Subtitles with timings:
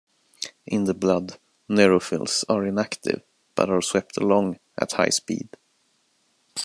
[0.65, 1.37] In the blood,
[1.69, 3.21] neutrophils are inactive
[3.53, 5.49] but are swept along at high speed.